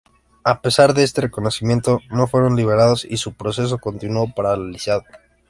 [0.43, 5.03] A pesar de este reconocimiento no fueron liberados y su proceso continuó paralizado.